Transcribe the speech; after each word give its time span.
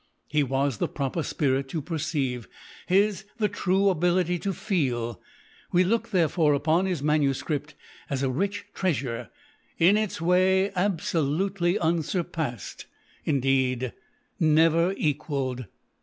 His 0.29 0.45
was 0.45 0.79
the 0.79 0.87
proper 0.87 1.21
spirit 1.21 1.69
to 1.69 1.79
perceive; 1.79 2.47
his 2.87 3.25
the 3.37 3.47
true 3.47 3.87
ability 3.89 4.39
to 4.39 4.51
feel. 4.51 5.21
We 5.71 5.83
look, 5.83 6.09
therefore, 6.09 6.55
upon 6.55 6.87
his 6.87 7.03
MS. 7.03 7.37
as 8.09 8.23
a 8.23 8.29
rich 8.31 8.65
treasure— 8.73 9.29
in 9.87 9.97
its 9.97 10.19
way 10.19 10.71
absolutely 10.73 11.77
unsurpassed— 11.77 12.87
indeed, 13.25 13.93
never 14.39 14.93
equalled. 14.97 15.65